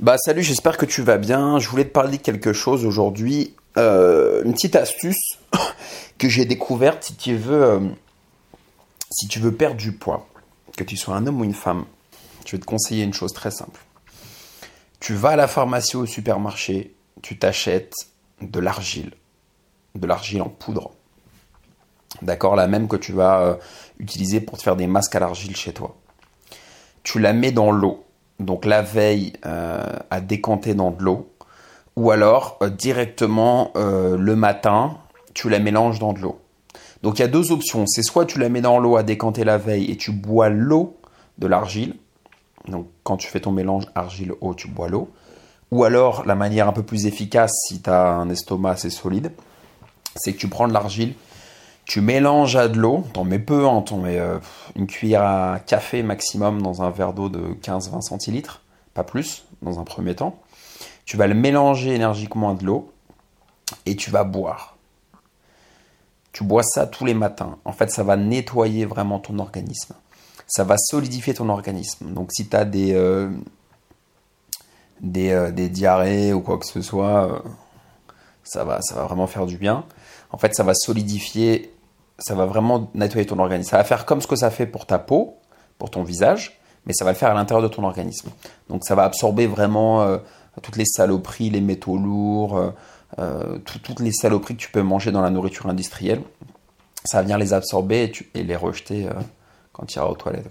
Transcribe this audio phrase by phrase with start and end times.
[0.00, 1.58] Bah salut, j'espère que tu vas bien.
[1.58, 3.54] Je voulais te parler de quelque chose aujourd'hui.
[3.76, 5.36] Euh, une petite astuce
[6.18, 7.80] que j'ai découverte si tu veux, euh,
[9.10, 10.26] si tu veux perdre du poids,
[10.74, 11.84] que tu sois un homme ou une femme,
[12.46, 13.78] je vais te conseiller une chose très simple.
[15.00, 17.92] Tu vas à la pharmacie ou au supermarché, tu t'achètes
[18.40, 19.12] de l'argile,
[19.96, 20.92] de l'argile en poudre.
[22.22, 23.54] D'accord, la même que tu vas euh,
[23.98, 25.94] utiliser pour te faire des masques à l'argile chez toi.
[27.02, 28.06] Tu la mets dans l'eau
[28.40, 31.30] donc la veille euh, à décanter dans de l'eau,
[31.96, 34.96] ou alors euh, directement euh, le matin,
[35.34, 36.40] tu la mélanges dans de l'eau.
[37.02, 39.44] Donc il y a deux options, c'est soit tu la mets dans l'eau à décanter
[39.44, 40.96] la veille et tu bois l'eau
[41.38, 41.94] de l'argile,
[42.68, 45.10] donc quand tu fais ton mélange argile-eau, tu bois l'eau,
[45.70, 49.32] ou alors la manière un peu plus efficace si tu as un estomac assez solide,
[50.16, 51.14] c'est que tu prends de l'argile,
[51.90, 54.38] tu mélanges à de l'eau, t'en mets peu, hein, t'en mets euh,
[54.76, 58.62] une cuillère à café maximum dans un verre d'eau de 15-20 centilitres,
[58.94, 60.38] pas plus, dans un premier temps.
[61.04, 62.92] Tu vas le mélanger énergiquement à de l'eau
[63.86, 64.76] et tu vas boire.
[66.30, 67.58] Tu bois ça tous les matins.
[67.64, 69.96] En fait, ça va nettoyer vraiment ton organisme.
[70.46, 72.14] Ça va solidifier ton organisme.
[72.14, 73.28] Donc, si tu as des, euh,
[75.00, 77.42] des, euh, des, diarrhées ou quoi que ce soit,
[78.44, 79.84] ça, va, ça va vraiment faire du bien.
[80.30, 81.74] En fait, ça va solidifier
[82.20, 83.70] ça va vraiment nettoyer ton organisme.
[83.70, 85.38] Ça va faire comme ce que ça fait pour ta peau,
[85.78, 88.30] pour ton visage, mais ça va faire à l'intérieur de ton organisme.
[88.68, 90.18] Donc ça va absorber vraiment euh,
[90.62, 92.70] toutes les saloperies, les métaux lourds, euh,
[93.18, 96.22] euh, toutes les saloperies que tu peux manger dans la nourriture industrielle.
[97.04, 99.08] Ça va venir les absorber et, les rejeter
[99.72, 100.50] quand tu iras aux toilettes.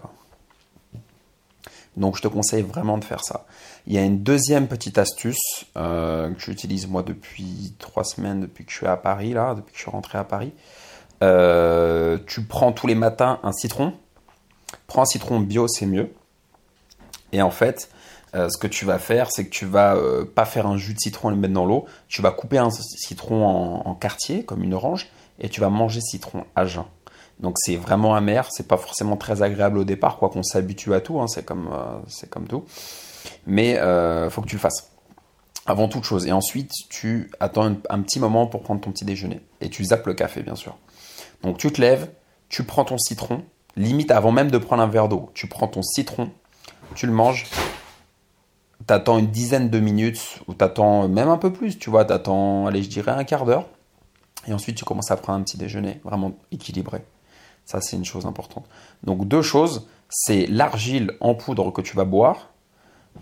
[1.95, 3.45] Donc je te conseille vraiment de faire ça.
[3.85, 8.71] Il y a une deuxième petite astuce que j'utilise moi depuis trois semaines, depuis que
[8.71, 10.53] je suis à Paris, là, depuis que je suis rentré à Paris.
[11.21, 13.93] Euh, tu prends tous les matins un citron.
[14.87, 16.13] Prends un citron bio, c'est mieux.
[17.31, 17.89] Et en fait,
[18.35, 20.93] euh, ce que tu vas faire, c'est que tu vas euh, pas faire un jus
[20.93, 21.85] de citron et le mettre dans l'eau.
[22.07, 23.45] Tu vas couper un citron
[23.85, 25.07] en, quartier, comme une orange,
[25.39, 26.85] et tu vas manger citron à jeun.
[27.39, 30.99] Donc c'est vraiment amer, c'est pas forcément très agréable au départ, quoi qu'on s'habitue à
[30.99, 31.69] tout, hein, c'est comme,
[32.07, 32.65] c'est comme tout.
[33.47, 34.91] Mais il faut que tu le fasses
[35.69, 36.25] avant toute chose.
[36.25, 39.41] Et ensuite, tu attends un, petit moment pour prendre ton petit déjeuner.
[39.61, 40.77] Et tu zappes le café, bien sûr.
[41.43, 42.09] Donc tu te lèves,
[42.49, 43.43] tu prends ton citron,
[43.75, 46.31] limite avant même de prendre un verre d'eau, tu prends ton citron,
[46.95, 47.45] tu le manges,
[48.85, 52.83] t'attends une dizaine de minutes, ou t'attends même un peu plus, tu vois, t'attends, allez,
[52.83, 53.67] je dirais un quart d'heure,
[54.47, 57.03] et ensuite tu commences à prendre un petit déjeuner, vraiment équilibré.
[57.65, 58.65] Ça, c'est une chose importante.
[59.03, 62.49] Donc deux choses, c'est l'argile en poudre que tu vas boire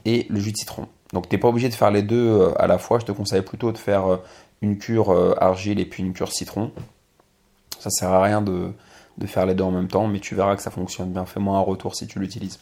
[0.06, 0.88] et le jus de citron.
[1.14, 3.12] Donc tu n'es pas obligé de faire les deux euh, à la fois, je te
[3.12, 4.18] conseille plutôt de faire euh,
[4.62, 6.72] une cure euh, argile et puis une cure citron.
[7.80, 8.72] Ça sert à rien de,
[9.26, 11.26] faire les deux en même temps, mais tu verras que ça fonctionne bien.
[11.26, 12.60] Fais-moi un retour si tu l'utilises.